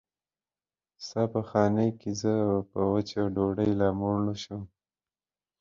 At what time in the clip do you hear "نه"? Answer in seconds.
4.27-4.35